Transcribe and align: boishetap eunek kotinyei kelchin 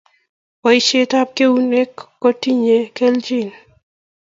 boishetap 0.61 1.29
eunek 1.43 1.93
kotinyei 2.21 2.85
kelchin 2.97 3.49